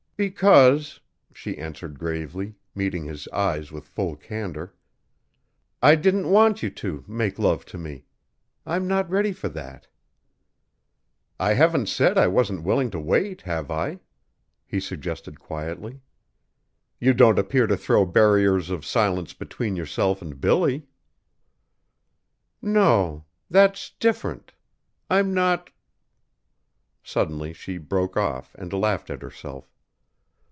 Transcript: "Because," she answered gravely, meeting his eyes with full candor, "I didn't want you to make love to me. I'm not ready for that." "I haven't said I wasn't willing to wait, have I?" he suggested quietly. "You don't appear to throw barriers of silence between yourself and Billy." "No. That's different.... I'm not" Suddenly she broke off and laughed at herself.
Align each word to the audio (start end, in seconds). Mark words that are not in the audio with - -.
"Because," 0.23 0.99
she 1.33 1.57
answered 1.57 1.97
gravely, 1.97 2.53
meeting 2.75 3.05
his 3.05 3.27
eyes 3.29 3.71
with 3.71 3.87
full 3.87 4.15
candor, 4.15 4.75
"I 5.81 5.95
didn't 5.95 6.29
want 6.29 6.61
you 6.61 6.69
to 6.69 7.03
make 7.07 7.39
love 7.39 7.65
to 7.65 7.79
me. 7.79 8.05
I'm 8.63 8.87
not 8.87 9.09
ready 9.09 9.33
for 9.33 9.49
that." 9.49 9.87
"I 11.39 11.55
haven't 11.55 11.87
said 11.89 12.19
I 12.19 12.27
wasn't 12.27 12.61
willing 12.61 12.91
to 12.91 12.99
wait, 12.99 13.41
have 13.41 13.71
I?" 13.71 13.99
he 14.67 14.79
suggested 14.79 15.39
quietly. 15.39 16.01
"You 16.99 17.15
don't 17.15 17.39
appear 17.39 17.65
to 17.65 17.75
throw 17.75 18.05
barriers 18.05 18.69
of 18.69 18.85
silence 18.85 19.33
between 19.33 19.75
yourself 19.75 20.21
and 20.21 20.39
Billy." 20.39 20.85
"No. 22.61 23.25
That's 23.49 23.89
different.... 23.99 24.53
I'm 25.09 25.33
not" 25.33 25.71
Suddenly 27.03 27.53
she 27.53 27.79
broke 27.79 28.15
off 28.17 28.53
and 28.53 28.71
laughed 28.71 29.09
at 29.09 29.23
herself. 29.23 29.67